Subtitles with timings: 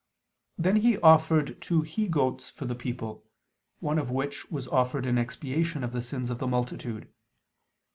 [0.57, 3.23] Then he offered two he goats for the people:
[3.81, 7.07] one of which was offered in expiation of the sins of the multitude.